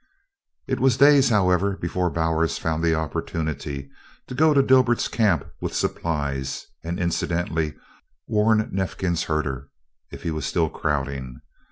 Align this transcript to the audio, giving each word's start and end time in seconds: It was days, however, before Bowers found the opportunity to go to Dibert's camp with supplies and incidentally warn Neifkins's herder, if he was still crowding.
It 0.65 0.79
was 0.79 0.97
days, 0.97 1.29
however, 1.29 1.77
before 1.77 2.09
Bowers 2.09 2.57
found 2.57 2.83
the 2.83 2.95
opportunity 2.95 3.91
to 4.25 4.33
go 4.33 4.51
to 4.51 4.63
Dibert's 4.63 5.07
camp 5.07 5.45
with 5.61 5.75
supplies 5.75 6.65
and 6.83 6.99
incidentally 6.99 7.75
warn 8.25 8.67
Neifkins's 8.73 9.25
herder, 9.25 9.69
if 10.11 10.23
he 10.23 10.31
was 10.31 10.47
still 10.47 10.71
crowding. 10.71 11.41